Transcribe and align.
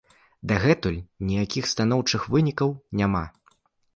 Дагэтуль 0.51 0.97
ніякіх 1.31 1.69
станоўчых 1.73 2.21
вынікаў 2.37 2.69
няма. 3.03 3.21